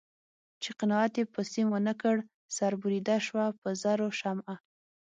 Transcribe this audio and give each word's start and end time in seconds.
چې 0.61 0.69
قناعت 0.79 1.13
یې 1.19 1.25
په 1.33 1.41
سیم 1.51 1.67
و 1.71 1.77
نه 1.87 1.93
کړ 2.01 2.15
سر 2.55 2.71
بریده 2.81 3.17
شوه 3.27 3.45
په 3.61 3.69
زرو 3.81 4.07
شمع 4.19 4.55